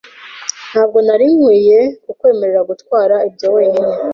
[0.71, 3.93] Ntabwo nari nkwiye kukwemerera gutwara ibyo wenyine.